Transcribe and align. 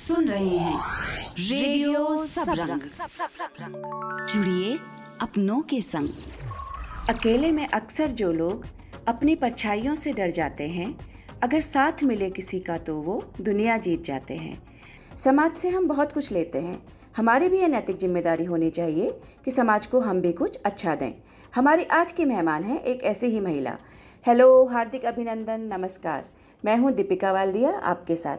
सुन 0.00 0.28
रहे 0.28 0.56
हैं। 0.58 0.78
रेडियो 1.38 2.16
सबरंग। 2.16 2.80
जुड़िए 4.26 4.78
अपनों 5.22 5.60
के 5.62 5.80
संग। 5.82 6.08
अकेले 7.10 7.50
में 7.52 7.66
अक्सर 7.68 8.10
जो 8.10 8.30
लोग 8.32 8.64
अपनी 9.08 9.34
परछाइयों 9.34 9.94
से 9.94 10.12
डर 10.12 10.30
जाते 10.30 10.68
हैं 10.68 10.94
अगर 11.42 11.60
साथ 11.60 12.02
मिले 12.02 12.30
किसी 12.30 12.60
का 12.60 12.76
तो 12.78 12.94
वो 13.00 13.22
दुनिया 13.40 13.76
जीत 13.78 14.04
जाते 14.04 14.34
हैं। 14.34 14.56
समाज 15.18 15.56
से 15.56 15.68
हम 15.68 15.88
बहुत 15.88 16.12
कुछ 16.12 16.30
लेते 16.32 16.58
हैं। 16.58 16.80
हमारी 17.16 17.48
भी 17.48 17.58
ये 17.60 17.68
नैतिक 17.68 17.98
ज़िम्मेदारी 17.98 18.44
होनी 18.44 18.70
चाहिए 18.70 19.10
कि 19.44 19.50
समाज 19.50 19.86
को 19.86 20.00
हम 20.00 20.20
भी 20.20 20.32
कुछ 20.32 20.56
अच्छा 20.56 20.94
दें। 20.94 21.12
हमारी 21.54 21.84
आज 21.92 22.12
की 22.12 22.24
मेहमान 22.24 22.64
है 22.64 22.78
एक 22.78 23.02
ऐसी 23.04 23.26
ही 23.26 23.40
महिला। 23.40 23.76
हेलो 24.24 24.64
हार्दिक 24.66 25.04
अभिनंदन 25.04 25.68
नमस्कार। 25.72 26.24
मैं 26.62 26.76
हूँ 26.76 26.92
दीपिका 26.92 27.32
वालदिया 27.32 27.70
आपके 27.84 28.16
साथ। 28.16 28.38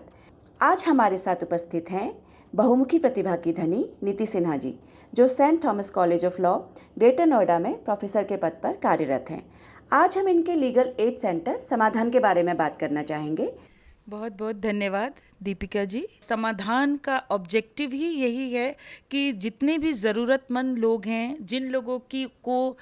आज 0.62 0.84
हमारे 0.88 1.18
साथ 1.18 1.36
उपस्थित 1.44 1.86
हैं 1.92 2.12
बहुमुखी 2.54 2.98
प्रतिभा 3.00 3.36
की 3.36 3.54
धनी 3.54 3.86
नीति 4.04 4.26
सिन्हा 4.26 4.58
जी, 4.58 4.74
जो 5.14 5.28
Saint 5.28 5.64
Thomas 5.66 5.90
College 5.90 6.26
of 6.26 6.42
Law, 6.42 6.54
Greater 6.98 7.26
Noida 7.26 7.58
में 7.60 7.84
प्रोफेसर 7.84 8.24
के 8.24 8.38
पद 8.38 8.60
पर 8.64 8.76
कार्यरत 8.84 9.26
हैं। 9.30 9.42
आज 9.94 10.18
हम 10.18 10.28
इनके 10.28 10.56
लीगल 10.56 10.94
एड 11.00 11.18
सेंटर 11.18 11.60
समाधान 11.62 12.10
के 12.10 12.20
बारे 12.20 12.44
में 12.44 12.56
बात 12.58 12.78
करना 12.80 13.04
चाहेंगे। 13.04 13.52
बहुत 14.08 14.32
बहुत 14.34 14.56
धन्यवाद, 14.56 15.14
दीपिका 15.44 15.84
जी। 15.86 16.06
समाधान 16.22 16.96
का 16.98 17.18
ऑब्जेक्टिव 17.32 17.92
ही 17.92 18.08
यही 18.12 18.52
है 18.54 18.76
कि 19.12 19.32
जितने 19.34 19.78
भी 19.78 19.92
ज़रूरतमंद 19.94 20.78
लोग 20.78 21.06
हैं, 21.06 21.46
जिन 21.46 21.70
लोगों 21.72 21.98
की 22.12 22.24
को 22.44 22.78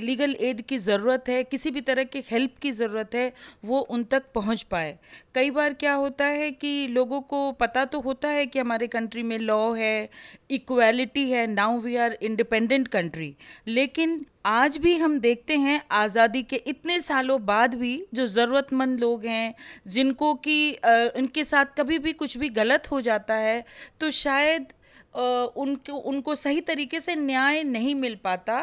लीगल 0.00 0.36
एड 0.40 0.60
की 0.62 0.78
ज़रूरत 0.78 1.28
है, 1.28 1.42
किसी 1.44 1.70
भी 1.70 1.80
तरह 1.80 2.04
की 2.04 2.22
हेल्प 2.30 2.56
की 2.62 2.70
ज़रूरत 2.72 3.14
है, 3.14 3.32
वो 3.64 3.80
उन 3.80 4.04
तक 4.04 4.24
पहुँच 4.34 4.62
पाए। 4.62 4.98
कई 5.34 5.50
बार 5.50 5.74
क्या 5.74 5.94
होता 5.94 6.24
है 6.26 6.50
कि 6.52 6.86
लोगों 6.88 7.20
को 7.22 7.50
पता 7.54 7.84
तो 7.84 8.00
होता 8.00 8.28
है 8.28 8.46
कि 8.46 8.58
हमारे 8.58 8.86
कंट्री 8.88 9.22
में 9.22 9.38
लॉ 9.38 9.72
है 9.74 10.08
इक्वालिटी 10.50 11.30
है 11.30 11.46
now 11.46 11.78
we 11.80 11.96
are 11.96 12.16
independent 12.22 12.88
country 12.88 13.34
लेकिन 13.68 14.24
आज 14.44 14.76
भी 14.78 14.96
हम 14.98 15.18
देखते 15.20 15.56
हैं 15.56 15.80
आज़ादी 15.92 16.42
के 16.42 16.56
इतने 16.66 17.00
सालों 17.00 17.44
बाद 17.46 17.74
भी 17.74 17.94
जो 18.14 18.26
ज़रूरतमंद 18.26 19.00
लोग 19.00 19.24
हैं, 19.24 19.54
जिनको 19.86 20.34
कि 20.36 20.72
उनके 21.16 21.44
साथ 21.44 21.78
कभी 21.78 21.98
भी 21.98 22.12
कुछ 22.12 22.36
भी 22.38 22.48
गलत 22.50 22.90
हो 22.90 23.00
जाता 23.00 23.34
है 23.34 23.64
तो 24.00 24.10
शायद 24.10 24.66
उनको 25.14 25.96
उनको 26.08 26.34
सही 26.34 26.60
तरीके 26.60 27.00
से 27.00 27.14
न्याय 27.16 27.62
नहीं 27.62 27.94
मिल 27.94 28.14
पाता 28.24 28.58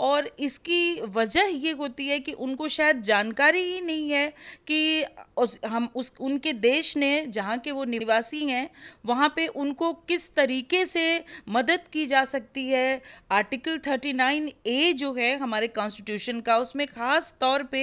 और 0.00 0.30
इसकी 0.40 1.00
वजह 1.10 1.48
ये 1.56 1.70
होती 1.72 2.08
है 2.08 2.18
कि 2.20 2.32
उनको 2.40 2.68
शायद 2.68 3.00
जानकारी 3.02 3.62
ही 3.62 3.80
नहीं 3.80 4.10
है 4.10 4.26
कि 4.66 5.04
उस, 5.36 5.58
हम 5.66 5.88
उस 5.94 6.12
उनके 6.20 6.52
देश 6.52 6.96
ने 6.96 7.26
जहाँ 7.28 7.56
के 7.58 7.70
वो 7.70 7.84
निवासी 7.86 8.44
हैं 8.44 8.68
वहाँ 9.06 9.32
पे 9.36 9.46
उनको 9.56 9.92
किस 10.08 10.34
तरीके 10.34 10.84
से 10.86 11.04
मदद 11.48 11.80
की 11.92 12.06
जा 12.06 12.24
सकती 12.24 12.66
है। 12.68 13.02
आर्टिकल 13.32 13.78
39 13.78 14.50
ए 14.66 14.92
जो 14.92 15.12
है 15.12 15.36
हमारे 15.38 15.68
कॉन्स्टिट्यूशन 15.70 16.40
का 16.40 16.56
उसमें 16.58 16.86
ख़ास 16.86 17.34
तौर 17.40 17.62
पे 17.62 17.82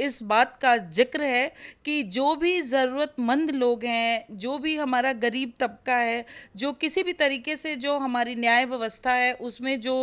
इस 0.00 0.22
बात 0.22 0.58
का 0.62 0.76
ज़िक्र 0.76 1.22
है 1.22 1.46
कि 1.84 2.02
जो 2.12 2.34
भी 2.36 2.60
ज़रूरतमंद 2.62 3.50
लोग 3.52 3.84
हैं 3.84 4.36
जो 4.36 4.56
भी 4.58 4.76
हमारा 4.76 5.12
गरीब 5.22 5.52
तबका 5.60 5.96
है 5.96 6.24
जो 6.56 6.72
किसी 6.74 7.02
भी 7.02 7.12
तरीके 7.14 7.56
से 7.56 7.74
जो 7.76 7.96
हमारी 7.98 8.34
न्याय 8.34 8.64
व्यवस्था 8.64 9.12
है 9.12 9.32
उसमें 9.42 9.78
जो 9.80 9.96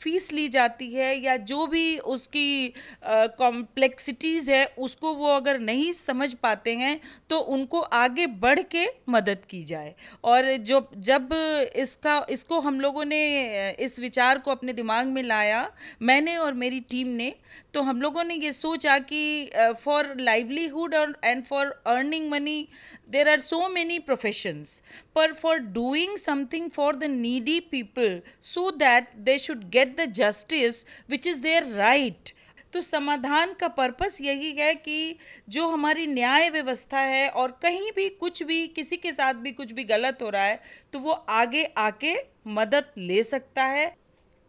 फ़ीस 0.00 0.32
ली 0.32 0.48
जाती 0.48 0.92
है 0.92 1.05
या 1.14 1.36
जो 1.44 1.66
भी 1.66 1.98
उसकी 1.98 2.72
कॉम्प्लेक्सिटीज़ 3.04 4.50
है, 4.52 4.64
उसको 4.78 5.12
वो 5.14 5.28
अगर 5.28 5.58
नहीं 5.60 5.90
समझ 5.94 6.32
पाते 6.36 6.74
हैं 6.76 7.00
तो 7.30 7.38
उनको 7.38 7.80
आगे 7.80 8.26
बढ़ 8.38 8.60
के 8.70 8.86
मदद 9.08 9.44
की 9.50 9.62
जाए। 9.64 9.94
और 10.24 10.56
जो, 10.58 10.88
जब 10.98 11.28
इसका, 11.76 12.24
इसको 12.30 12.60
हम 12.60 12.80
लोगों 12.80 13.04
ने 13.04 13.70
इस 13.80 13.98
विचार 14.00 14.38
को 14.38 14.50
अपने 14.50 14.72
दिमाग 14.72 15.06
में 15.08 15.22
लाया, 15.22 15.70
मैंने 16.02 16.36
और 16.36 16.54
मेरी 16.54 16.80
टीम 16.90 17.08
ने 17.08 17.34
तो 17.74 17.82
हम 17.82 18.00
लोगों 18.02 18.22
ने 18.24 18.34
ये 18.34 18.52
सोचा 18.52 18.98
कि 19.00 19.50
फॉर 19.84 20.14
लाइवलीहुड 20.20 20.94
और 20.94 21.14
and 21.24 21.44
for 21.44 21.66
earning 21.86 22.28
money 22.30 22.68
there 23.10 23.28
are 23.28 23.40
so 23.40 23.68
many 23.68 23.98
professions 24.00 24.80
पर 25.14 25.32
for 25.32 25.58
doing 25.74 26.16
something 26.18 26.70
for 26.70 26.96
the 26.96 27.04
needy 27.10 27.58
people 27.70 28.20
so 28.42 28.70
that 28.78 29.14
they 29.26 29.38
should 29.38 29.68
get 29.70 29.96
the 30.00 30.04
justice 30.12 30.84
which 31.10 31.26
is 31.26 31.40
their 31.40 31.66
right 31.74 32.30
तो 32.72 32.80
समाधान 32.80 33.52
का 33.52 33.68
पर्पस 33.68 34.18
यही 34.20 34.50
है 34.52 34.74
कि 34.74 35.16
जो 35.48 35.68
हमारी 35.68 36.06
न्याय 36.06 36.48
व्यवस्था 36.50 37.00
है 37.00 37.28
और 37.30 37.50
कहीं 37.62 37.90
भी 37.96 38.08
कुछ 38.20 38.42
भी 38.42 38.66
किसी 38.68 38.96
के 38.96 39.12
साथ 39.12 39.34
भी 39.34 39.52
कुछ 39.52 39.72
भी 39.72 39.84
गलत 39.84 40.18
हो 40.22 40.30
रहा 40.30 40.42
है 40.42 40.60
तो 40.92 40.98
वो 40.98 41.12
आगे 41.12 41.64
आके 41.78 42.14
मदद 42.48 42.90
ले 42.98 43.22
सकता 43.22 43.64
है। 43.64 43.94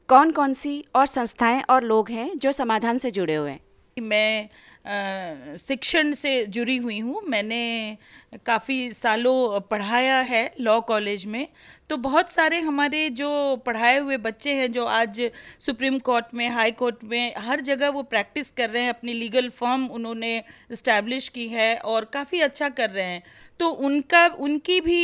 कौन 0.10 0.32
कौन 0.32 0.54
सी 0.54 0.84
और 0.96 1.06
संस्थाएँ 1.06 1.62
और 1.70 1.84
लोग 1.84 2.10
हैं 2.10 2.38
जो 2.38 2.52
समाधान 2.52 2.98
से 2.98 3.12
जुड़े 3.12 3.36
हुए 3.36 3.52
हैं? 3.52 3.60
मैं 3.98 5.58
शिक्षण 5.58 6.12
से 6.12 6.46
जुड़ी 6.46 6.76
हुई 6.78 7.00
हूँ। 7.00 7.22
मैंने 7.28 7.98
काफ़ी 8.46 8.92
सालों 8.92 9.60
पढ़ाया 9.62 10.20
है 10.22 10.54
लॉ 10.60 10.80
कॉलेज 10.82 11.26
में। 11.26 11.48
तो 11.90 11.96
बहुत 11.98 12.32
सारे 12.32 12.60
हमारे 12.60 13.10
जो 13.10 13.56
पढ़ाए 13.66 13.98
हुए 14.00 14.16
बच्चे 14.18 14.54
हैं, 14.54 14.72
जो 14.72 14.86
आज 14.86 15.22
सुप्रीम 15.60 16.00
कोर्ट 16.00 16.34
में, 16.34 16.48
हाई 16.50 16.72
कोर्ट 16.72 17.04
में, 17.04 17.34
हर 17.38 17.62
जगह 17.62 17.90
वो 17.90 18.02
प्रैक्टिस 18.04 18.50
कर 18.52 18.70
रहे 18.70 18.82
हैं, 18.84 18.90
अपनी 18.90 19.14
लीगल 19.14 19.50
फॉर्म 19.50 19.86
उन्होंने 19.88 20.38
इस्टेब्लिश 20.72 21.28
की 21.30 21.48
है 21.48 21.76
और 21.78 22.06
काफ़ी 22.14 22.40
अच्छा 22.42 22.70
कर 22.70 22.90
रहे 22.90 23.06
हैं। 23.06 23.22
तो 23.60 23.70
उनका, 23.70 24.26
उनकी 24.28 24.80
भी 24.82 24.98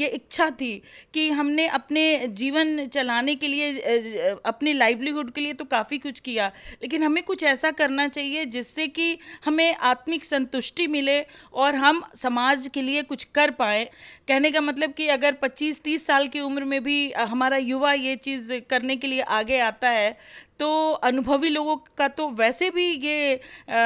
ये 0.00 0.06
इच्छा 0.08 0.48
थी 0.50 0.72
कि 1.14 1.28
हमने 1.30 1.66
अपने 1.68 2.06
जीवन 2.28 2.86
चलाने 2.88 3.34
के 3.34 3.48
लिए 3.48 4.32
अपने 4.46 4.72
लाइवलीहुड 4.72 5.32
के 5.32 5.40
लिए 5.40 5.52
तो 5.52 5.64
काफ़ी 5.66 5.98
कुछ 5.98 6.20
किया, 6.20 6.50
लेकिन 6.82 7.02
हमें 7.02 7.22
कुछ 7.24 7.44
ऐसा 7.44 7.70
करना 7.72 8.08
चाहिए 8.08 8.44
जिससे 8.46 8.86
कि 8.88 9.18
हमें 9.44 9.74
आत्मिक 9.74 10.24
संतुष्टि 10.24 10.86
मिले 10.86 11.20
और 11.54 11.74
हम 11.76 12.02
समाज 12.16 12.68
के 12.74 12.82
लिए 12.82 13.02
कुछ 13.04 13.24
कर 13.34 13.50
पाए। 13.52 13.84
कहने 14.28 14.50
का 14.50 14.60
मतलब 14.62 14.92
कि 14.92 15.08
अगर 15.08 15.32
25-30 15.42 16.05
साल 16.06 16.28
की 16.28 16.40
उम्र 16.40 16.64
में 16.64 16.82
भी 16.82 16.96
हमारा 17.28 17.56
युवा 17.58 17.92
ये 17.94 18.16
चीज़ 18.18 18.52
करने 18.70 18.96
के 18.96 19.06
लिए 19.06 19.20
आगे 19.34 19.58
आता 19.60 19.88
है 19.90 20.16
तो 20.60 20.68
अनुभवी 21.04 21.48
लोगों 21.48 21.76
का 21.98 22.06
तो 22.10 22.28
वैसे 22.30 22.68
भी 22.70 22.86
ये 23.04 23.40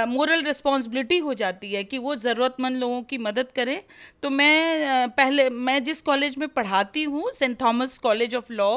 मोरल 0.09 0.43
रिस्पॉन्सिबिलिटी 0.45 1.19
हो 1.19 1.35
जाती 1.35 1.73
है 1.73 1.83
कि 1.85 1.99
वो 1.99 2.15
ज़रूरतमंद 2.17 2.77
लोगों 2.77 3.01
की 3.03 3.19
मदद 3.19 3.49
करें। 3.57 3.81
तो 4.23 4.31
मैं 4.31 4.87
आ, 4.87 5.07
पहले 5.09 5.49
मैं 5.51 5.83
जिस 5.85 6.03
कॉलेज 6.03 6.37
में 6.39 6.49
पढ़ाती 6.49 7.03
हूँ 7.05 7.31
Saint 7.35 7.61
Thomas 7.63 7.99
College 7.99 8.35
of 8.35 8.53
Law 8.53 8.71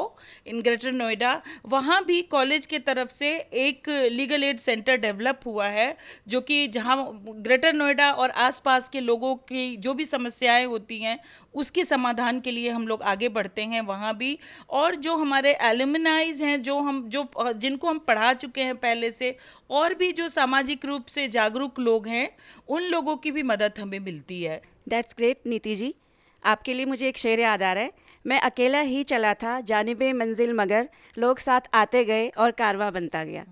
in 0.46 0.60
Greater 0.62 0.92
Noida 0.92 1.40
वहाँ 1.66 2.02
भी 2.04 2.20
कॉलेज 2.30 2.66
के 2.66 2.78
तरफ़ 2.80 3.08
से 3.10 3.30
एक 3.64 3.88
लीगल 4.12 4.44
एड 4.44 4.58
सेंटर 4.58 4.96
डेवलप 4.98 5.40
हुआ 5.46 5.66
है 5.68 5.96
जो 6.28 6.40
कि 6.40 6.66
जहाँ 6.68 6.96
ग्रेटर 7.26 7.72
नोएडा 7.72 8.10
और 8.12 8.30
आसपास 8.40 8.88
के 8.88 9.00
लोगों 9.00 9.34
की 9.48 9.76
जो 9.78 9.94
भी 9.94 10.04
समस्याएँ 10.06 10.64
होती 10.66 10.98
हैं 10.98 11.18
उसके 11.54 11.84
समाधान 11.84 12.40
के 12.40 12.50
लिए 12.50 12.70
हम 12.70 12.86
लोग 12.88 13.02
आगे 13.04 13.28
बढ़ते 13.30 13.62
हैं 13.64 13.80
वहाँ 13.82 14.16
भी। 14.16 14.38
और 14.70 14.96
जो 14.96 15.16
हमारे 15.16 15.52
एलिमनाइज 15.62 16.42
हैं 16.42 16.60
जो 16.62 16.78
हम 16.80 17.02
जो 17.08 17.26
जिनको 17.36 17.83
जिनको 17.84 17.90
हम 17.90 17.98
पढ़ा 17.98 18.32
चुके 18.34 18.62
हैं 18.62 18.76
पहले 18.76 19.10
से, 19.10 19.36
और 19.70 19.94
भी 19.94 20.12
जो 20.12 20.28
सामाजिक 20.28 20.84
रूप 20.84 21.06
से 21.06 21.28
जागरूक 21.28 21.78
लोग 21.80 22.06
हैं, 22.08 22.28
उन 22.68 22.82
लोगों 22.84 23.16
की 23.16 23.30
भी 23.30 23.42
मदद 23.44 23.78
हमें 23.78 23.98
मिलती 24.00 24.42
है। 24.42 24.60
दैट्स 24.88 25.14
ग्रेट 25.18 25.46
नीति 25.46 25.74
जी 25.76 25.94
आपके 26.42 26.74
लिए 26.74 26.86
मुझे 26.86 27.08
एक 27.08 27.18
शेर 27.18 27.40
याद 27.40 27.62
आ 27.62 27.72
रहा 27.72 27.84
है। 27.84 27.92
मैं 28.24 28.40
अकेला 28.40 28.80
ही 28.80 29.02
चला 29.04 29.34
था, 29.34 29.60
जानब 29.60 30.02
मंजिल 30.14 30.52
मगर 30.52 30.88
लोग 31.18 31.38
साथ 31.38 31.68
आते 31.74 32.04
गए 32.04 32.28
और 32.28 32.50
कारवा 32.50 32.90
बनता 32.90 33.24
गया। 33.24 33.44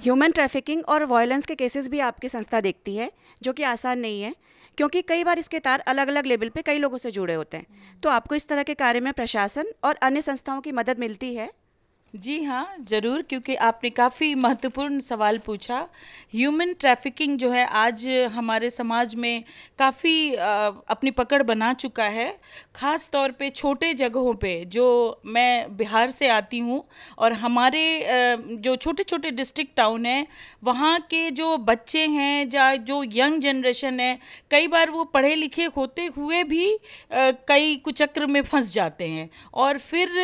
ह्यूमन 0.00 0.30
ट्रैफिकिंग 0.30 0.82
और 0.84 1.04
वायलेंस 1.04 1.46
के 1.46 1.54
केसेस 1.54 1.88
भी 1.88 2.00
आपकी 2.00 2.28
संस्था 2.28 2.60
देखती 2.60 2.96
है, 2.96 3.10
जो 3.42 3.52
कि 3.52 3.62
आसान 3.62 3.98
नहीं 3.98 4.22
है, 4.22 4.34
क्योंकि 4.78 5.02
कई 5.02 5.24
बार 5.24 5.38
इसके 5.38 5.58
तार 5.58 5.80
अलग 5.88 6.08
अलग 6.08 6.26
लेवल 6.26 6.48
पे 6.48 6.62
कई 6.62 6.78
लोगों 6.78 6.98
से 6.98 7.10
जुड़े 7.10 7.34
होते 7.34 7.56
हैं। 7.56 8.00
तो 8.02 8.08
आपको 8.08 8.34
इस 8.34 8.48
तरह 8.48 8.62
के 8.62 8.74
कार्य 8.74 9.00
में 9.00 9.12
प्रशासन 9.12 9.72
और 9.84 9.94
अन्य 10.02 10.22
संस्थाओं 10.22 10.60
की 10.60 10.72
मदद 10.72 10.98
मिलती 10.98 11.34
है? 11.34 11.50
जी 12.16 12.42
हाँ 12.42 12.66
ज़रूर, 12.80 13.22
क्योंकि 13.22 13.54
आपने 13.56 13.88
काफ़ी 13.90 14.34
महत्वपूर्ण 14.34 14.98
सवाल 14.98 15.38
पूछा। 15.38 15.78
ह्यूमन 16.34 16.72
ट्रैफिकिंग 16.80 17.36
जो 17.38 17.50
है, 17.50 17.64
आज 17.66 18.06
हमारे 18.32 18.70
समाज 18.70 19.14
में 19.14 19.44
काफ़ी 19.78 20.34
अपनी 20.34 21.10
पकड़ 21.10 21.42
बना 21.42 21.72
चुका 21.74 22.04
है। 22.06 22.28
ख़ास 22.76 23.08
तौर 23.12 23.32
पे 23.32 23.50
छोटे 23.50 23.92
जगहों 23.94 24.34
पे, 24.34 24.64
जो 24.66 25.20
मैं 25.26 25.76
बिहार 25.76 26.10
से 26.10 26.28
आती 26.28 26.58
हूँ, 26.58 26.82
और 27.18 27.32
हमारे 27.34 27.84
जो 28.58 28.76
छोटे 28.76 29.02
छोटे 29.02 29.30
डिस्ट्रिक्ट 29.32 29.76
टाउन 29.76 30.06
हैं, 30.06 30.26
वहाँ 30.64 30.98
के 31.10 31.30
जो 31.32 31.56
बच्चे 31.58 32.06
हैं, 32.08 32.48
या 32.54 32.74
जो 32.76 33.02
यंग 33.06 33.40
जनरेशन 33.42 34.00
है, 34.00 34.18
कई 34.50 34.68
बार 34.68 34.90
वो 34.90 35.04
पढ़े 35.06 35.34
लिखे 35.34 35.64
होते 35.76 36.06
हुए 36.16 36.42
भी 36.44 36.66
कई 37.12 37.76
कुचक्र 37.84 38.26
में 38.26 38.42
फंस 38.44 38.72
जाते 38.74 39.08
हैं। 39.08 39.28
और 39.54 39.78
फिर 39.80 40.18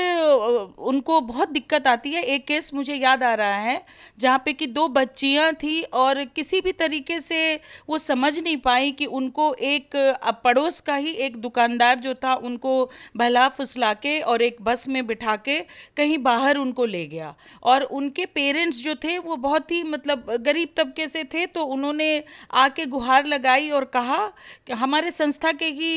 उनको 0.83 1.21
बहुत 1.23 1.49
दिक्कत 1.51 1.82
दिक्कत 1.83 1.87
आती 1.89 2.11
है, 2.11 2.23
एक 2.25 2.47
केस 2.47 2.71
मुझे 2.75 2.95
याद 2.95 3.23
आ 3.23 3.35
रहा 3.35 3.57
है, 3.57 3.83
जहाँ 4.19 4.43
पे 4.45 4.53
कि 4.53 4.67
दो 4.69 4.87
बच्चियाँ 4.91 5.53
थी 5.55 5.83
और 5.85 6.25
किसी 6.27 6.61
भी 6.61 6.73
तरीके 6.75 7.21
से 7.21 7.61
वो 7.89 7.99
समझ 7.99 8.39
नहीं 8.39 8.57
पाई 8.59 8.91
कि 8.93 9.07
उनको 9.09 9.53
एक 9.55 9.97
पड़ोस 10.45 10.81
का 10.81 10.95
ही 10.97 11.11
एक 11.19 11.37
दुकानदार 11.39 11.99
जो 12.01 12.15
था, 12.15 12.35
उनको 12.35 12.91
भला 13.17 13.49
फुसला 13.49 13.93
के 13.95 14.21
और 14.23 14.43
एक 14.43 14.57
बस 14.63 14.89
में 14.89 15.07
बिठा 15.07 15.37
के 15.39 15.59
कहीं 15.97 16.19
बाहर 16.21 16.57
उनको 16.57 16.85
ले 16.87 17.07
गया। 17.07 17.35
और 17.63 17.83
उनके 17.83 18.27
पेरेंट्स 18.29 18.83
जो 18.83 18.95
थे, 18.95 19.19
वो 19.19 19.37
बहुत 19.39 19.71
ही 19.71 19.83
मतलब 19.85 20.31
गरीब 20.43 20.69
तबके 20.77 21.09
से 21.09 21.25
थे 21.25 21.47
तो 21.49 21.65
उन्होंने 21.67 22.23
आके 22.55 22.87
गुहार 22.87 23.27
लगाई 23.27 23.71
और 23.71 23.85
कहा 23.95 24.27
कि 24.67 24.73
हमारे 24.75 25.11
संस्था 25.13 25.53
के 25.55 25.67
ही 25.73 25.93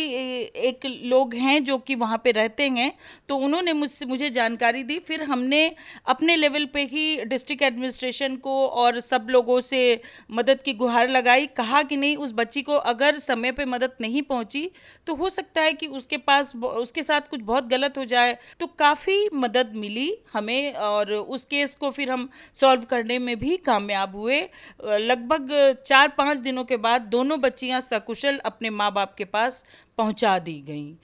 एक 0.65 0.85
लोग 1.05 1.33
हैं 1.35 1.63
जो 1.63 1.77
कि 1.79 1.95
वहाँ 1.95 2.21
पे 2.23 2.31
रहते 2.31 2.67
हैं। 2.69 2.91
तो 3.29 3.35
उन्होंने 3.37 3.73
मुझसे, 3.73 4.05
मुझे 4.05 4.29
जानकारी 4.29 4.83
दी, 4.83 4.97
फिर 4.99 5.23
हमने 5.23 5.64
अपने 6.07 6.35
लेवल 6.35 6.65
पे 6.65 6.83
ही 6.85 7.23
डिस्ट्रिक्ट 7.25 7.63
एडमिनिस्ट्रेशन 7.63 8.35
को 8.37 8.55
और 8.67 8.99
सब 9.01 9.27
लोगों 9.29 9.59
से 9.61 10.01
मदद 10.31 10.61
की 10.61 10.73
गुहार 10.73 11.09
लगाई, 11.09 11.45
कहा 11.47 11.81
कि 11.83 11.97
नहीं, 11.97 12.15
उस 12.17 12.33
बच्ची 12.33 12.61
को 12.61 12.75
अगर 12.85 13.17
समय 13.19 13.51
पे 13.51 13.65
मदद 13.65 13.95
नहीं 14.01 14.21
पहुँची 14.23 14.69
तो 15.07 15.15
हो 15.15 15.29
सकता 15.29 15.61
है 15.61 15.73
कि 15.73 15.87
उसके 15.89 16.17
पास 16.19 16.55
उसके 16.55 17.03
साथ 17.03 17.29
कुछ 17.29 17.41
बहुत 17.41 17.67
गलत 17.67 17.97
हो 17.97 18.05
जाए। 18.05 18.37
तो 18.59 18.67
काफ़ी 18.79 19.29
मदद 19.33 19.71
मिली 19.75 20.11
हमें 20.33 20.73
और 20.73 21.11
उस 21.13 21.45
केस 21.45 21.75
को 21.75 21.91
फिर 21.91 22.11
हम 22.11 22.29
सॉल्व 22.53 22.83
करने 22.83 23.19
में 23.19 23.37
भी 23.39 23.57
कामयाब 23.57 24.15
हुए। 24.15 24.41
लगभग 24.83 25.51
चार 25.87 26.07
पाँच 26.17 26.37
दिनों 26.39 26.63
के 26.63 26.77
बाद 26.77 27.01
दोनों 27.11 27.39
बच्चियाँ 27.41 27.81
सकुशल 27.81 28.37
अपने 28.45 28.69
माँ 28.71 28.91
बाप 28.93 29.15
के 29.17 29.25
पास 29.25 29.63
पहुँचा 29.97 30.37
दी 30.39 30.59
गई। 30.67 30.95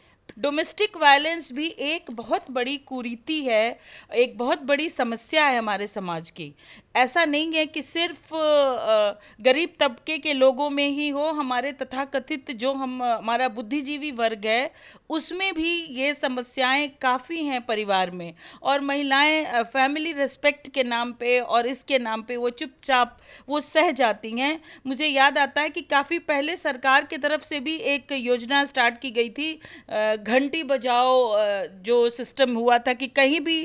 डोमेस्टिक 0.41 0.97
वायलेंस 0.97 1.51
भी 1.51 1.67
एक 1.79 2.11
बहुत 2.11 2.45
बड़ी 2.51 2.75
कुरीति 2.87 3.39
है, 3.43 3.79
एक 4.15 4.37
बहुत 4.37 4.61
बड़ी 4.63 4.87
समस्या 4.89 5.45
है 5.45 5.57
हमारे 5.57 5.87
समाज 5.87 6.29
की। 6.31 6.53
ऐसा 6.95 7.23
नहीं 7.25 7.53
है 7.53 7.65
कि 7.65 7.81
सिर्फ़ 7.81 8.33
गरीब 9.41 9.73
तबके 9.79 10.17
के 10.17 10.33
लोगों 10.33 10.69
में 10.69 10.87
ही 10.87 11.07
हो, 11.09 11.25
हमारे 11.31 11.71
तथाकथित 11.71 12.51
जो 12.53 12.73
हम, 12.73 13.03
हमारा 13.03 13.47
बुद्धिजीवी 13.49 14.11
वर्ग 14.11 14.45
है, 14.45 14.71
उसमें 15.09 15.53
भी 15.53 15.71
ये 15.91 16.13
समस्याएँ 16.13 16.87
काफ़ी 17.01 17.43
हैं 17.45 17.61
परिवार 17.65 18.11
में। 18.11 18.33
और 18.63 18.81
महिलाएँ 18.81 19.63
फैमिली 19.63 20.13
रिस्पेक्ट 20.13 20.69
के 20.69 20.83
नाम 20.83 21.11
पे 21.13 21.39
और 21.39 21.67
इसके 21.67 21.99
नाम 21.99 22.21
पे 22.23 22.37
वो 22.37 22.49
चुपचाप, 22.51 23.17
वो 23.49 23.59
सह 23.61 23.91
जाती 23.91 24.31
हैं। 24.39 24.59
मुझे 24.87 25.07
याद 25.07 25.37
आता 25.37 25.61
है 25.61 25.69
कि 25.69 25.81
काफ़ी 25.91 26.19
पहले 26.23 26.57
सरकार 26.57 27.05
की 27.05 27.17
तरफ़ 27.17 27.41
से 27.43 27.59
भी 27.59 27.75
एक 27.93 28.11
योजना 28.11 28.63
स्टार्ट 28.65 28.99
की 29.01 29.11
गई 29.11 29.29
थी 29.29 29.51
घंटी 30.31 30.61
बजाओ 30.63 31.15
जो 31.83 31.97
सिस्टम 32.11 32.53
हुआ 32.55 32.77
था 32.77 32.93
कि 32.93 33.07
कहीं 33.09 33.39
भी 33.41 33.57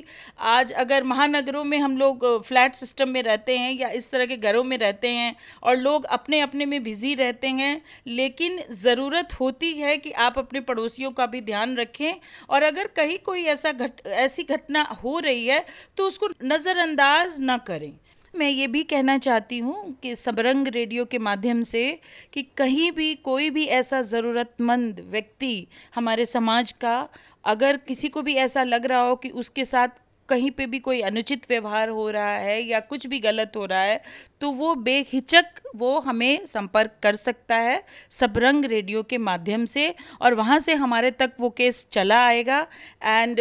आज 0.50 0.72
अगर 0.74 1.04
महानगरों 1.04 1.64
में 1.64 1.78
हम 1.78 1.96
लोग 1.98 2.24
फ्लैट 2.44 2.74
सिस्टम 2.74 3.08
में 3.08 3.22
रहते 3.22 3.56
हैं 3.58 3.72
या 3.72 3.88
इस 3.90 4.10
तरह 4.10 4.26
के 4.26 4.36
घरों 4.38 4.62
में 4.64 4.76
रहते 4.78 5.08
हैं 5.10 5.34
और 5.62 5.76
लोग 5.78 6.04
अपने 6.16 6.40
अपने 6.40 6.66
में 6.66 6.82
बिज़ी 6.82 7.14
रहते 7.14 7.48
हैं, 7.50 7.80
लेकिन 8.08 8.58
ज़रूरत 8.74 9.32
होती 9.40 9.72
है 9.74 9.96
कि 9.96 10.10
आप 10.20 10.38
अपने 10.38 10.60
पड़ोसियों 10.62 11.10
का 11.12 11.26
भी 11.26 11.40
ध्यान 11.42 11.76
रखें 11.76 12.14
और 12.50 12.62
अगर 12.62 12.86
कहीं 12.96 13.18
कोई 13.20 13.44
ऐसा 13.46 13.72
घट, 13.72 14.06
ऐसी 14.06 14.42
घटना 14.44 14.82
हो 15.04 15.18
रही 15.18 15.46
है 15.46 15.64
तो 15.96 16.06
उसको 16.06 16.28
नज़रअंदाज 16.44 17.38
ना 17.40 17.56
करें। 17.60 17.92
मैं 18.36 18.48
ये 18.48 18.66
भी 18.66 18.82
कहना 18.84 19.18
चाहती 19.18 19.58
हूँ 19.58 19.96
कि 20.02 20.14
सबरंग 20.14 20.68
रेडियो 20.68 21.04
के 21.04 21.18
माध्यम 21.18 21.62
से 21.62 22.00
कि 22.32 22.42
कहीं 22.56 22.90
भी 22.92 23.14
कोई 23.14 23.50
भी 23.50 23.64
ऐसा 23.66 24.02
ज़रूरतमंद 24.02 25.00
व्यक्ति 25.10 25.66
हमारे 25.94 26.26
समाज 26.26 26.72
का 26.72 27.08
अगर 27.44 27.76
किसी 27.76 28.08
को 28.08 28.22
भी 28.22 28.34
ऐसा 28.34 28.62
लग 28.62 28.86
रहा 28.86 29.00
हो 29.00 29.16
कि 29.16 29.30
उसके 29.30 29.64
साथ 29.64 29.88
कहीं 30.28 30.50
पे 30.50 30.66
भी 30.66 30.78
कोई 30.78 31.00
अनुचित 31.00 31.42
व्यवहार 31.48 31.88
हो 31.88 32.10
रहा 32.10 32.30
है 32.30 32.60
या 32.62 32.80
कुछ 32.80 33.06
भी 33.06 33.18
गलत 33.18 33.52
हो 33.56 33.66
रहा 33.66 33.80
है 33.80 34.00
तो 34.40 34.50
वो 34.50 34.74
बेहिचक 34.74 35.60
वो 35.76 35.98
हमें 36.00 36.46
संपर्क 36.46 36.90
कर 37.02 37.14
सकता 37.14 37.56
है 37.56 37.82
सबरंग 38.10 38.64
रेडियो 38.64 39.02
के 39.02 39.18
माध्यम 39.18 39.64
से 39.64 39.94
और 40.20 40.34
वहाँ 40.34 40.58
से 40.58 40.74
हमारे 40.74 41.10
तक 41.10 41.32
वो 41.40 41.50
केस 41.50 41.86
चला 41.92 42.20
आएगा 42.26 42.66
एंड 43.02 43.40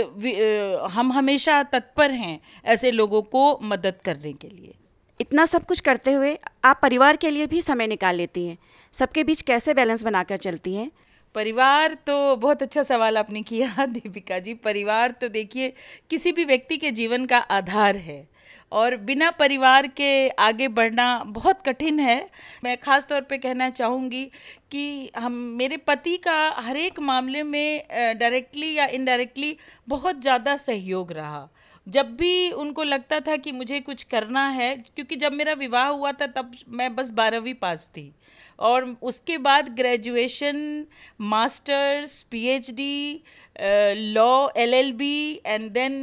हम 0.91 1.12
हमेशा 1.12 1.62
तत्पर 1.63 2.12
हैं 2.12 2.39
ऐसे 2.65 2.91
लोगों 2.91 3.21
को 3.21 3.59
मदद 3.63 4.01
करने 4.06 4.33
के 4.33 4.48
लिए। 4.48 4.74
इतना 5.19 5.45
सब 5.45 5.65
कुछ 5.65 5.79
करते 5.79 6.12
हुए 6.13 6.38
आप 6.65 6.79
परिवार 6.81 7.15
के 7.17 7.29
लिए 7.29 7.47
भी 7.47 7.62
समय 7.62 7.88
निकाल 7.88 8.15
लेती 8.15 8.45
हैं। 8.47 8.57
सबके 8.94 9.23
बीच 9.23 9.41
कैसे 9.44 9.73
बैलेंस 9.73 10.03
बनाकर 10.03 10.38
चलती 10.38 10.73
हैं? 10.75 10.89
परिवार 11.35 11.94
तो 12.07 12.35
बहुत 12.35 12.62
अच्छा 12.62 12.81
सवाल 12.83 13.17
आपने 13.17 13.41
किया 13.44 13.85
दीपिका 13.88 14.38
जी। 14.39 14.53
परिवार 14.56 15.12
तो 15.12 15.27
देखिए, 15.29 15.73
किसी 16.09 16.31
भी 16.31 16.45
व्यक्ति 16.45 16.77
के 16.77 16.91
जीवन 16.91 17.25
का 17.25 17.38
आधार 17.38 17.95
है 17.97 18.25
और 18.71 18.95
बिना 19.00 19.29
परिवार 19.31 19.88
के 19.89 20.27
आगे 20.29 20.67
बढ़ना 20.69 21.07
बहुत 21.29 21.62
कठिन 21.67 22.00
है। 22.00 22.17
मैं 22.63 22.77
ख़ास 22.77 23.07
तौर 23.07 23.21
पे 23.21 23.38
कहना 23.38 23.69
चाहूँगी 23.71 24.23
कि 24.71 25.09
हम, 25.17 25.33
मेरे 25.33 25.77
पति 25.79 26.15
का 26.19 26.38
हर 26.59 26.77
एक 26.77 27.00
मामले 27.01 27.44
में 27.45 27.83
डायरेक्टली 27.91 28.73
या 28.73 28.85
इनडायरेक्टली 28.89 29.56
बहुत 29.88 30.21
ज़्यादा 30.21 30.56
सहयोग 30.57 31.12
रहा 31.12 31.47
जब 31.87 32.15
भी 32.15 32.51
उनको 32.51 32.83
लगता 32.83 33.19
था 33.19 33.37
कि 33.37 33.51
मुझे 33.51 33.79
कुछ 33.79 34.03
करना 34.03 34.47
है, 34.47 34.75
क्योंकि 34.75 35.15
जब 35.15 35.33
मेरा 35.33 35.53
विवाह 35.53 35.87
हुआ 35.87 36.11
था, 36.11 36.27
तब 36.27 36.51
मैं 36.69 36.95
बस 36.95 37.11
बारहवीं 37.11 37.53
पास 37.53 37.87
थी। 37.87 38.15
और 38.59 38.97
उसके 39.01 39.37
बाद 39.37 39.69
graduation 39.69 40.85
masters 41.21 42.21
PhD 42.21 43.23
law 43.55 44.47
L 44.57 44.73
L 44.73 44.91
B 44.91 45.41
and 45.45 45.69
then 45.71 45.93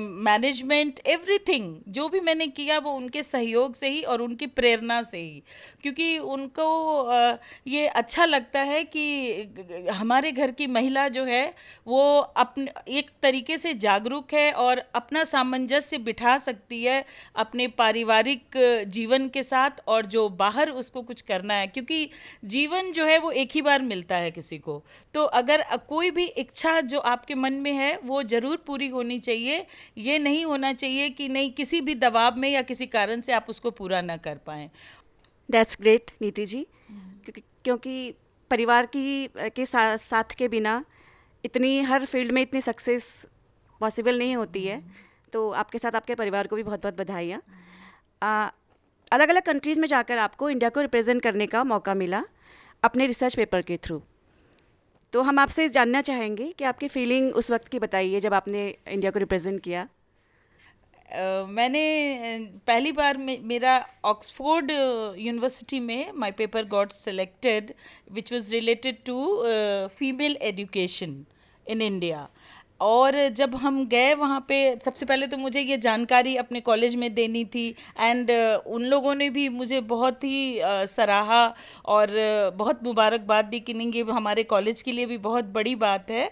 management 0.00 1.00
everything 1.06 1.74
जो 1.88 2.08
भी 2.08 2.20
मैंने 2.20 2.46
किया 2.48 2.78
वो 2.78 2.92
उनके 2.92 3.22
सहयोग 3.22 3.74
से 3.74 3.88
ही 3.88 4.02
और 4.02 4.22
उनकी 4.22 4.46
प्रेरणा 4.46 5.02
से 5.02 5.18
ही। 5.18 5.42
क्योंकि 5.82 6.18
उनको 6.18 6.64
uh, 7.12 7.36
ये 7.66 7.86
अच्छा 7.86 8.24
लगता 8.24 8.60
है 8.60 8.82
कि 8.84 9.88
हमारे 9.92 10.32
घर 10.32 10.50
की 10.50 10.66
महिला 10.66 11.06
जो 11.08 11.24
है 11.24 11.44
वो 11.86 12.18
अपने 12.18 12.70
एक 12.88 13.10
तरीके 13.22 13.58
से 13.58 13.74
जागरूक 13.74 14.32
है 14.34 14.50
और 14.52 14.82
अपना 14.94 15.24
सामंजस्य 15.24 15.98
बिठा 15.98 16.36
सकती 16.38 16.82
है 16.84 17.04
अपने 17.36 17.66
पारिवारिक 17.68 18.58
जीवन 18.88 19.28
के 19.28 19.42
साथ 19.42 19.82
और 19.88 20.06
जो 20.06 20.28
बाहर 20.28 20.70
उसको 20.70 21.02
कुछ 21.02 21.20
करना 21.22 21.54
है। 21.54 21.66
क्योंकि 21.66 22.08
जीवन 22.44 22.90
जो 22.92 23.04
है 23.04 23.18
वो 23.18 23.30
एक 23.32 23.50
ही 23.54 23.62
बार 23.62 23.82
मिलता 23.82 24.16
है 24.16 24.30
किसी 24.30 24.58
को। 24.58 24.82
तो 25.14 25.24
अगर 25.40 25.64
कोई 25.88 26.10
भी 26.10 26.24
इच्छा 26.24 26.61
इच्छा 26.62 26.80
जो 26.82 26.98
आपके 27.00 27.34
मन 27.34 27.52
में 27.54 27.72
है, 27.72 27.96
वो 27.98 28.22
ज़रूर 28.22 28.56
पूरी 28.66 28.88
होनी 28.88 29.18
चाहिए। 29.18 29.66
ये 29.98 30.18
नहीं 30.18 30.44
होना 30.44 30.72
चाहिए 30.72 31.08
कि 31.10 31.28
नहीं, 31.28 31.50
किसी 31.52 31.80
भी 31.80 31.94
दबाव 31.96 32.36
में 32.38 32.48
या 32.48 32.62
किसी 32.62 32.86
कारण 32.86 33.20
से 33.20 33.32
आप 33.32 33.46
उसको 33.48 33.70
पूरा 33.72 34.00
ना 34.00 34.16
कर 34.16 34.36
पाएँ। 34.46 34.70
दैट्स 35.48 35.76
ग्रेट 35.80 36.10
नीति 36.22 36.44
जी 36.46 36.66
क्योंकि 37.28 38.14
परिवार 38.50 38.86
की, 38.86 39.28
के 39.50 39.66
साथ 39.66 39.96
साथ 39.98 40.34
के 40.38 40.48
बिना 40.48 40.84
इतनी, 41.44 41.80
हर 41.82 42.04
फ़ील्ड 42.06 42.32
में 42.32 42.42
इतनी 42.42 42.60
सक्सेस 42.60 43.26
पॉसिबल 43.80 44.18
नहीं 44.18 44.36
होती 44.36 44.64
है। 44.64 44.82
तो 45.32 45.50
आपके 45.56 45.78
साथ 45.78 45.96
आपके 45.96 46.14
परिवार 46.14 46.46
को 46.46 46.56
भी 46.56 46.62
बहुत 46.62 46.82
बहुत 46.82 46.98
बधाइयाँ। 46.98 47.40
अलग 49.12 49.28
अलग 49.28 49.42
कंट्रीज़ 49.42 49.80
में 49.80 49.88
जाकर 49.88 50.18
आपको 50.20 50.50
इंडिया 50.50 50.70
को 50.70 50.80
रिप्रेजेंट 50.80 51.22
करने 51.22 51.46
का 51.46 51.64
मौका 51.64 51.94
मिला 51.96 52.24
अपने 52.82 53.06
रिसर्च 53.06 53.36
पेपर 53.36 53.62
के 53.62 53.76
थ्रू 53.76 54.02
तो 55.12 55.22
हम 55.22 55.38
आपसे 55.38 55.68
जानना 55.68 56.00
चाहेंगे 56.00 56.52
कि 56.58 56.64
आपकी 56.64 56.88
फीलिंग 56.88 57.32
उस 57.32 57.50
वक्त 57.50 57.68
की 57.68 57.78
बताइए 57.78 58.20
जब 58.20 58.34
आपने 58.34 58.68
इंडिया 58.88 59.10
को 59.10 59.18
रिप्रेजेंट 59.18 59.60
किया। 59.60 59.88
Uh, 61.12 61.48
मैंने 61.48 61.80
पहली 62.66 62.92
बार 62.92 63.16
मे, 63.16 63.36
मेरा 63.42 63.72
ऑक्सफोर्ड 64.04 64.70
यूनिवर्सिटी 65.18 65.80
में 65.80 66.12
my 66.12 66.32
paper 66.32 66.64
got 66.64 66.92
selected 66.92 67.72
which 68.12 68.32
was 68.32 68.50
related 68.52 69.02
to 69.06 69.42
female 69.96 70.36
education 70.42 71.24
in 71.68 71.82
India 71.82 72.28
और 72.82 73.16
जब 73.30 73.54
हम 73.54 73.84
गए 73.86 74.14
वहाँ 74.14 74.44
पे, 74.48 74.78
सबसे 74.84 75.06
पहले 75.06 75.26
तो 75.26 75.36
मुझे 75.36 75.60
ये 75.60 75.76
जानकारी 75.78 76.34
अपने 76.36 76.60
कॉलेज 76.60 76.94
में 76.96 77.12
देनी 77.14 77.44
थी 77.44 77.68
एंड 78.00 78.30
उन 78.66 78.84
लोगों 78.84 79.14
ने 79.14 79.28
भी 79.30 79.48
मुझे 79.48 79.80
बहुत 79.92 80.24
ही 80.24 80.60
सराहा 80.88 81.44
और 81.86 82.10
बहुत 82.56 82.82
मुबारकबाद 82.84 83.44
दी 83.44 83.60
कि 83.60 83.74
नहीं, 83.74 83.92
ये 83.92 84.02
हमारे 84.02 84.42
कॉलेज 84.44 84.82
के 84.82 84.92
लिए 84.92 85.06
भी 85.06 85.18
बहुत 85.20 85.44
बड़ी 85.54 85.74
बात 85.76 86.10
है 86.10 86.24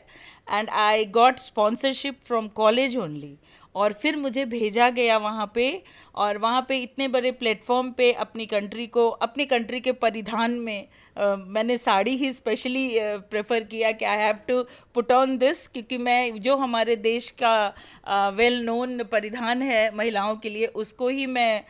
and 0.52 0.71
I 0.71 1.04
got 1.04 1.38
sponsorship 1.38 2.19
from 2.26 2.49
college 2.54 2.97
only 2.97 3.37
और 3.75 3.92
फिर 3.92 4.16
मुझे 4.16 4.45
भेजा 4.45 4.88
गया 4.90 5.16
वहाँ 5.19 5.50
पे 5.54 5.66
और 6.14 6.38
वहाँ 6.38 6.64
पे 6.69 6.78
इतने 6.78 7.09
बड़े 7.09 7.30
प्लेटफॉर्म 7.33 7.90
पे 7.90 8.12
अपनी 8.12 8.47
कंट्री 8.47 8.87
को, 8.87 9.09
अपनी 9.09 9.45
कंट्री 9.47 9.80
के 9.80 9.92
परिधान 9.92 10.52
में 10.61 10.88
मैंने 11.19 11.76
साड़ी 11.79 12.17
ही 12.17 12.33
स्पेशली 12.33 12.88
प्रेफर 13.31 13.64
किया 13.64 13.90
कि 13.93 14.05
I 14.05 14.19
have 14.19 14.37
to 14.49 14.62
put 14.95 15.12
on 15.12 15.37
this 15.38 15.67
क्योंकि 15.69 15.99
मैं, 15.99 16.33
जो 16.37 16.57
हमारे 16.57 16.97
देश 16.97 17.31
का 17.43 18.31
वेल 18.37 18.61
नोन 18.64 19.02
परिधान 19.12 19.62
है 19.62 19.95
महिलाओं 19.97 20.37
के 20.37 20.50
लिए, 20.50 20.67
उसको 20.67 21.09
ही 21.09 21.26
मैं 21.26 21.64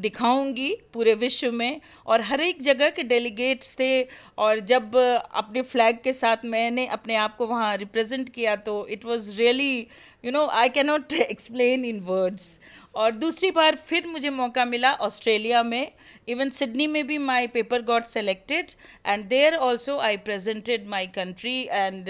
दिखाऊँगी 0.00 0.70
पूरे 0.94 1.14
विश्व 1.14 1.50
में। 1.52 1.80
और 2.06 2.20
हर 2.20 2.40
एक 2.40 2.62
जगह 2.62 2.90
के 2.90 3.02
डेलीगेट्स 3.02 3.76
थे 3.80 4.02
और 4.38 4.60
जब 4.64 4.96
अपने 4.96 5.62
फ्लैग 5.62 5.98
के 6.04 6.12
साथ 6.12 6.44
मैंने 6.44 6.86
अपने 6.88 7.16
आप 7.16 7.36
को 7.36 7.46
वहाँ 7.46 7.76
रिप्रेजेंट 7.76 8.28
किया 8.28 8.56
तो 8.56 8.86
it 8.90 9.04
was 9.04 9.36
really 9.36 9.76
you 10.24 10.30
know 10.32 10.46
I 10.46 10.68
cannot 10.68 10.92
not 10.94 11.12
explain 11.12 11.84
in 11.84 12.00
words 12.00 12.58
और 12.96 13.14
दूसरी 13.14 13.50
बार 13.50 13.74
फिर 13.86 14.06
मुझे 14.06 14.30
मौका 14.30 14.64
मिला 14.64 14.92
ऑस्ट्रेलिया 15.06 15.62
में। 15.62 15.92
इवन 16.28 16.50
सिडनी 16.50 16.86
में 16.86 17.06
भी 17.06 17.18
my 17.18 17.46
paper 17.46 17.82
got 17.82 18.04
selected 18.06 18.70
and 19.06 19.24
there 19.28 19.56
also 19.56 19.98
I 19.98 20.16
presented 20.26 20.86
my 20.86 21.06
country 21.16 21.60
and 21.70 22.08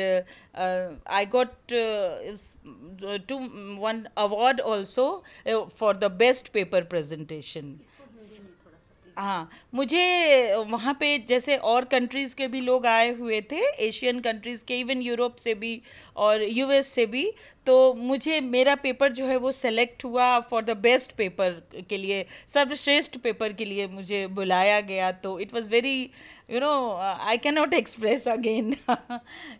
I 0.59 1.27
got 1.27 1.55
to 3.29 3.39
one 3.83 4.05
award 4.19 4.61
also 4.61 5.07
for 5.49 5.97
the 5.97 6.13
best 6.19 6.49
paper 6.49 6.85
presentation 6.85 7.77
हाँ 9.17 9.49
मुझे 9.75 10.55
वहाँ 10.69 10.97
पे 11.01 11.17
जैसे 11.29 11.57
और 11.57 11.85
कंट्रीज़ 11.85 12.35
के 12.37 12.47
भी 12.49 12.61
लोग 12.61 12.87
आए 12.87 13.13
हुए 13.15 13.41
थे 13.53 13.61
एशियन 13.87 14.21
कंट्रीज़ 14.21 14.65
के 14.65 14.79
इवन 14.81 15.03
यूरोप 15.03 15.37
से 15.37 15.55
भी 15.55 15.81
और 16.17 16.43
यूएस 16.43 16.87
से 16.87 17.07
भी 17.07 17.31
तो 17.67 17.95
मुझे 17.95 18.41
मेरा 18.41 18.75
पेपर 18.75 19.13
जो 19.13 19.27
है 19.27 19.37
वो 19.37 19.53
सेलेक्ट 19.53 20.05
हुआ 20.05 20.39
फॉर 20.41 20.65
द 20.65 20.77
बेस्ट 20.79 21.13
पेपर 21.17 21.51
के 21.89 21.97
लिए 21.97 22.25
सर्वश्रेष्ठ 22.47 23.17
पेपर 23.19 23.53
के 23.53 23.65
लिए 23.65 23.87
मुझे 23.89 24.27
बुलाया 24.27 24.81
गया। 24.81 25.11
तो 25.13 25.39
it 25.41 25.55
was 25.55 25.69
very 25.71 25.99
you 26.51 26.61
know 26.61 26.73
I 27.21 27.37
can 27.39 27.55
not 27.55 27.75
express 27.75 28.27
again 28.29 28.75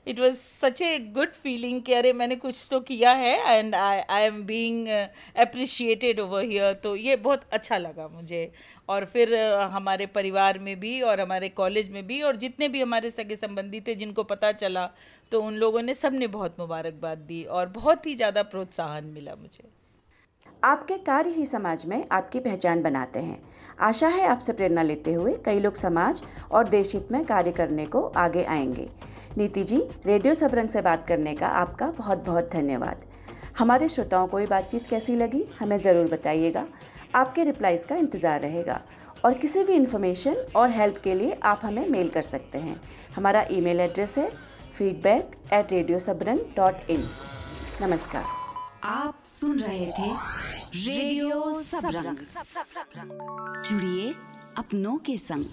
it 0.09 0.21
was 0.21 0.35
such 0.35 0.83
a 0.83 0.99
good 1.15 1.33
feeling 1.33 1.81
कि 1.83 1.93
अरे 1.93 2.13
मैंने 2.13 2.37
कुछ 2.37 2.69
तो 2.71 2.81
किया 2.81 3.13
है 3.13 3.59
and 3.59 3.75
I 3.75 4.01
I 4.01 4.23
am 4.23 4.43
being 4.47 4.89
appreciated 4.89 6.21
over 6.21 6.45
here 6.45 6.73
तो 6.73 6.97
ये 6.97 7.17
बहुत 7.17 7.49
अच्छा 7.53 7.79
लगा 7.79 8.09
मुझे। 8.09 8.51
और 8.89 9.05
फिर 9.05 9.31
uh, 9.31 9.71
हमारे 9.71 10.07
परिवार 10.07 10.59
में 10.59 10.79
भी 10.81 11.01
और 11.01 11.21
हमारे 11.21 11.49
कॉलेज 11.49 11.91
में 11.91 12.07
भी 12.07 12.21
और 12.23 12.37
जितने 12.37 12.69
भी 12.69 12.81
हमारे 12.81 13.11
सगे 13.11 13.37
संबंधी 13.37 13.81
थे 13.81 13.95
जिनको 13.95 14.23
पता 14.23 14.51
चला 14.53 14.89
तो 15.33 15.41
उन 15.43 15.55
लोगों 15.55 15.83
ने 15.83 15.95
सबने 15.95 16.27
बहुत 16.27 16.57
मुबारकबाद 16.61 17.19
दी 17.19 17.43
और 17.45 17.69
बहुत 17.69 17.94
ही 18.07 18.15
ज़्यादा 18.15 18.43
प्रोत्साहन 18.43 19.05
मिला 19.05 19.35
मुझे। 19.35 19.69
आपके 20.63 20.97
कार्य 20.99 21.31
ही 21.31 21.47
समाज 21.47 21.85
में 21.87 22.05
आपकी 22.13 22.41
पहचान 22.41 22.83
बनाते 22.83 23.19
हैं। 23.19 23.39
आशा 23.81 24.09
है 24.09 24.27
आपसे 24.27 24.53
प्रेरणा 24.53 24.83
लेते 24.83 25.13
हुए 25.13 25.33
कई 25.45 25.59
लोग 25.59 25.75
समाज 25.75 26.23
और 26.51 26.69
देश 26.69 26.93
हित 26.95 27.13
में 27.13 27.25
कार्य 27.25 27.53
करने 27.53 27.87
को 27.87 28.01
आगे 28.01 28.45
आएँगे। 28.45 28.89
नीति 29.37 29.65
जी, 29.65 29.83
रेडियो 30.07 30.35
सबरंग 30.35 30.69
से 30.69 30.83
बात 30.83 31.07
करने 31.07 31.35
का 31.35 31.49
आपका 31.49 31.91
बहुत 31.91 32.25
बहुत 32.27 32.51
धन्यवाद। 32.53 33.05
हमारे 33.59 33.89
श्रोताओं 33.89 34.27
को 34.27 34.41
ये 34.41 34.47
बातचीत 34.47 34.87
कैसी 34.87 35.17
लगी, 35.17 35.45
हमें 35.61 35.79
ज़रूर 35.79 36.07
बताइएगा। 36.07 36.67
आपके 37.15 37.45
रिप्लाइज़ 37.45 37.87
का 37.87 37.97
इंतज़ार 37.97 38.41
रहेगा। 38.41 38.81
और 39.25 39.35
किसी 39.35 39.63
भी 39.65 39.73
इन्फॉर्मेशन 39.73 40.35
और 40.57 40.71
हेल्प 40.71 40.99
के 41.05 41.15
लिए 41.15 41.39
आप 41.43 41.61
हमें 41.63 41.89
मेल 41.89 42.09
कर 42.09 42.23
सकते 42.23 42.59
हैं। 42.59 42.81
हमारा 43.17 43.45
ईमेल 43.51 43.81
एड्रेस 43.81 44.19
है 44.19 44.31
feedback 44.75 45.37
at 45.53 45.73
radio 45.73 45.99
Sabrang 45.99 46.41
dot 46.57 46.91
in 46.91 47.05
नमस्कार। 47.83 48.25
आप 48.85 49.23
सुन 49.25 49.59
रहे 49.59 49.87
थे 49.87 50.11
रेडियो 50.85 51.63
सबरंग। 51.63 52.17
जुड़िए 53.63 54.15
अपनों 54.59 54.97
के 54.99 55.17
संग। 55.19 55.45